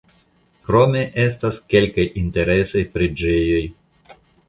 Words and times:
Krome 0.67 1.03
estas 1.25 1.61
kelkaj 1.75 2.07
interesaj 2.25 2.85
preĝejoj. 2.97 3.65